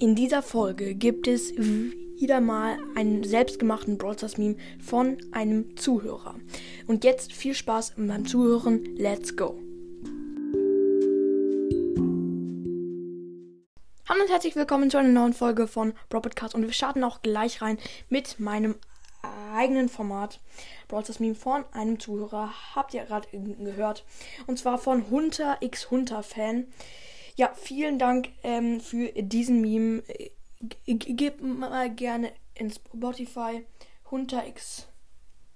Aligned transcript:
In 0.00 0.14
dieser 0.14 0.42
Folge 0.42 0.94
gibt 0.94 1.26
es 1.26 1.52
wieder 1.56 2.40
mal 2.40 2.78
einen 2.94 3.24
selbstgemachten 3.24 3.98
Brawl 3.98 4.16
Stars 4.16 4.38
Meme 4.38 4.54
von 4.80 5.18
einem 5.32 5.76
Zuhörer. 5.76 6.36
Und 6.86 7.02
jetzt 7.02 7.32
viel 7.32 7.52
Spaß 7.52 7.94
beim 7.96 8.24
Zuhören. 8.24 8.84
Let's 8.94 9.36
go! 9.36 9.58
Hallo 14.08 14.22
und 14.22 14.30
herzlich 14.30 14.54
willkommen 14.54 14.88
zu 14.88 14.98
einer 14.98 15.08
neuen 15.08 15.32
Folge 15.32 15.66
von 15.66 15.92
Brawl 16.10 16.22
Podcast 16.22 16.54
und 16.54 16.62
wir 16.62 16.72
starten 16.72 17.02
auch 17.02 17.20
gleich 17.20 17.60
rein 17.60 17.76
mit 18.08 18.38
meinem 18.38 18.76
eigenen 19.52 19.88
Format. 19.88 20.38
Brawl 20.86 21.02
Stars 21.02 21.18
Meme 21.18 21.34
von 21.34 21.64
einem 21.72 21.98
Zuhörer. 21.98 22.52
Habt 22.76 22.94
ihr 22.94 23.02
gerade 23.02 23.26
gehört. 23.32 24.04
Und 24.46 24.60
zwar 24.60 24.78
von 24.78 25.10
Hunter 25.10 25.56
x 25.58 25.90
Hunter 25.90 26.22
Fan. 26.22 26.68
Ja, 27.38 27.52
vielen 27.54 28.00
Dank 28.00 28.30
ähm, 28.42 28.80
für 28.80 29.12
diesen 29.12 29.60
Meme. 29.60 30.02
Gib 30.86 31.40
mal 31.40 31.88
gerne 31.88 32.32
in 32.56 32.68
Spotify 32.68 33.64
Hunter 34.10 34.44
X 34.44 34.88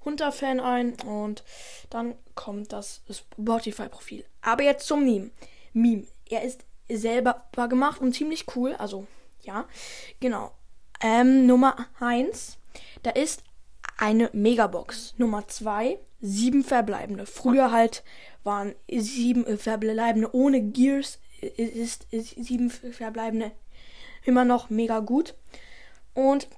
Hunter 0.04 0.30
Fan 0.30 0.60
ein 0.60 0.94
und 1.04 1.42
dann 1.90 2.14
kommt 2.36 2.72
das 2.72 3.02
Spotify-Profil. 3.10 4.24
Aber 4.42 4.62
jetzt 4.62 4.86
zum 4.86 5.04
Meme. 5.04 5.30
Meme. 5.72 6.06
Er 6.30 6.42
ist 6.42 6.64
selber 6.88 7.48
gemacht 7.68 8.00
und 8.00 8.14
ziemlich 8.14 8.46
cool. 8.54 8.76
Also, 8.76 9.08
ja, 9.40 9.66
genau. 10.20 10.52
Ähm, 11.00 11.46
Nummer 11.46 11.88
1. 11.98 12.58
Da 13.02 13.10
ist 13.10 13.42
eine 13.98 14.30
Megabox. 14.32 15.14
Nummer 15.18 15.48
2. 15.48 15.98
Sieben 16.20 16.62
verbleibende. 16.62 17.26
Früher 17.26 17.72
halt 17.72 18.04
waren 18.44 18.76
sieben 18.88 19.58
verbleibende 19.58 20.32
ohne 20.32 20.62
Gears 20.62 21.18
ist, 21.42 22.06
ist 22.10 22.36
sieben 22.36 22.70
verbleibende 22.70 23.52
immer 24.24 24.44
noch 24.44 24.70
mega 24.70 25.00
gut. 25.00 25.34
Und 26.14 26.48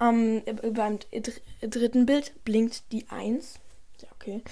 ähm, 0.00 0.42
beim 0.72 0.98
dritten 1.60 2.06
Bild 2.06 2.44
blinkt 2.44 2.90
die 2.92 3.08
1. 3.08 3.54
Ja, 4.00 4.08
okay. 4.12 4.42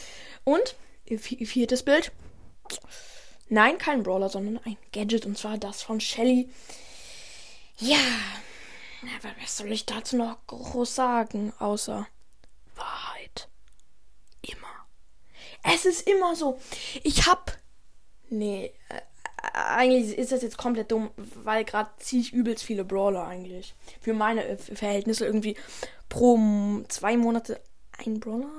Und 0.44 0.76
viertes 1.18 1.82
Bild. 1.82 2.12
Nein, 3.48 3.78
kein 3.78 4.02
Brawler, 4.02 4.28
sondern 4.28 4.60
ein 4.64 4.76
Gadget. 4.92 5.26
Und 5.26 5.36
zwar 5.36 5.58
das 5.58 5.82
von 5.82 6.00
Shelly. 6.00 6.48
Ja. 7.78 7.98
Aber 9.18 9.34
was 9.40 9.56
soll 9.56 9.72
ich 9.72 9.86
dazu 9.86 10.16
noch 10.16 10.46
groß 10.46 10.94
sagen? 10.94 11.52
Außer 11.58 12.06
Wahrheit. 12.76 13.48
Immer. 14.42 14.86
Es 15.62 15.84
ist 15.84 16.06
immer 16.06 16.36
so. 16.36 16.60
Ich 17.02 17.26
hab. 17.26 17.58
Nee, 18.28 18.72
äh, 18.88 19.00
eigentlich 19.80 20.18
ist 20.18 20.30
das 20.30 20.42
jetzt 20.42 20.58
komplett 20.58 20.92
dumm, 20.92 21.10
weil 21.42 21.64
gerade 21.64 21.88
ziehe 21.96 22.20
ich 22.20 22.34
übelst 22.34 22.62
viele 22.62 22.84
Brawler 22.84 23.26
eigentlich. 23.26 23.74
Für 24.02 24.12
meine 24.12 24.44
äh, 24.44 24.56
Verhältnisse 24.58 25.24
irgendwie 25.24 25.56
pro 26.10 26.38
zwei 26.88 27.16
Monate 27.16 27.60
ein 27.96 28.20
Brawler? 28.20 28.50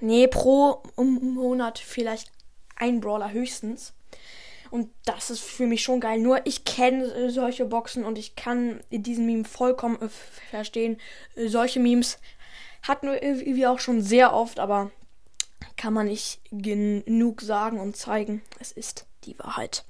Nee, 0.00 0.26
pro 0.26 0.82
Monat 0.96 1.78
vielleicht 1.78 2.32
ein 2.74 3.00
Brawler 3.00 3.30
höchstens. 3.30 3.92
Und 4.72 4.90
das 5.04 5.30
ist 5.30 5.42
für 5.42 5.68
mich 5.68 5.84
schon 5.84 6.00
geil. 6.00 6.18
Nur 6.18 6.44
ich 6.44 6.64
kenne 6.64 7.04
äh, 7.04 7.30
solche 7.30 7.66
Boxen 7.66 8.04
und 8.04 8.18
ich 8.18 8.34
kann 8.34 8.80
diesen 8.90 9.26
Meme 9.26 9.44
vollkommen 9.44 10.02
äh, 10.02 10.08
verstehen. 10.50 10.98
Solche 11.36 11.78
Memes 11.78 12.18
hatten 12.82 13.06
wir 13.06 13.22
irgendwie 13.22 13.68
auch 13.68 13.78
schon 13.78 14.02
sehr 14.02 14.34
oft, 14.34 14.58
aber 14.58 14.90
kann 15.76 15.94
man 15.94 16.06
nicht 16.06 16.40
genug 16.50 17.42
sagen 17.42 17.78
und 17.78 17.96
zeigen. 17.96 18.42
Es 18.58 18.72
ist 18.72 19.06
die 19.26 19.38
Wahrheit. 19.38 19.84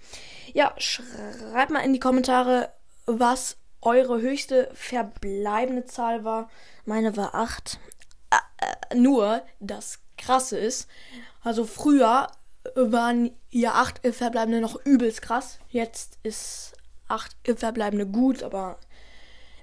Ja, 0.52 0.74
schreibt 0.78 1.70
mal 1.70 1.80
in 1.80 1.92
die 1.92 2.00
Kommentare, 2.00 2.72
was 3.06 3.56
eure 3.80 4.20
höchste 4.20 4.70
verbleibende 4.74 5.84
Zahl 5.84 6.24
war. 6.24 6.48
Meine 6.84 7.16
war 7.16 7.34
8. 7.34 7.78
Äh, 8.30 8.36
äh, 8.92 8.96
nur, 8.96 9.42
das 9.60 10.00
Krasse 10.16 10.58
ist, 10.58 10.88
also 11.42 11.64
früher 11.64 12.28
waren 12.74 13.30
ja 13.50 13.74
8 13.74 14.00
verbleibende 14.14 14.60
noch 14.60 14.76
übelst 14.84 15.22
krass. 15.22 15.58
Jetzt 15.68 16.18
ist 16.22 16.72
8 17.08 17.36
verbleibende 17.56 18.06
gut, 18.06 18.42
aber 18.42 18.78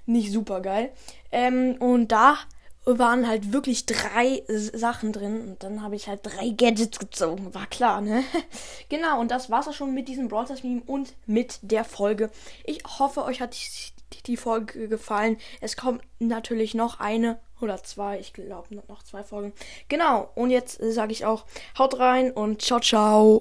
nicht 0.06 0.32
super 0.32 0.60
geil. 0.60 0.92
Ähm, 1.30 1.76
und 1.78 2.08
da 2.08 2.38
waren 2.84 3.28
halt 3.28 3.52
wirklich 3.52 3.86
drei 3.86 4.42
Sachen 4.48 5.12
drin 5.12 5.40
und 5.40 5.62
dann 5.62 5.82
habe 5.82 5.96
ich 5.96 6.08
halt 6.08 6.20
drei 6.22 6.50
Gadgets 6.50 6.98
gezogen, 6.98 7.54
war 7.54 7.66
klar, 7.66 8.00
ne? 8.00 8.24
genau, 8.88 9.20
und 9.20 9.30
das 9.30 9.50
war's 9.50 9.68
auch 9.68 9.72
schon 9.72 9.94
mit 9.94 10.08
diesem 10.08 10.28
Brawl 10.28 10.46
Meme 10.62 10.82
und 10.86 11.14
mit 11.26 11.58
der 11.62 11.84
Folge. 11.84 12.30
Ich 12.64 12.82
hoffe, 12.98 13.24
euch 13.24 13.40
hat 13.40 13.54
die, 13.54 14.22
die 14.26 14.36
Folge 14.36 14.88
gefallen. 14.88 15.36
Es 15.60 15.76
kommt 15.76 16.02
natürlich 16.18 16.74
noch 16.74 16.98
eine 17.00 17.38
oder 17.60 17.82
zwei, 17.82 18.18
ich 18.18 18.32
glaube 18.32 18.74
noch 18.88 19.02
zwei 19.04 19.22
Folgen. 19.22 19.52
Genau, 19.88 20.30
und 20.34 20.50
jetzt 20.50 20.78
sage 20.82 21.12
ich 21.12 21.24
auch, 21.24 21.44
haut 21.78 21.98
rein 21.98 22.32
und 22.32 22.62
ciao, 22.62 22.80
ciao. 22.80 23.40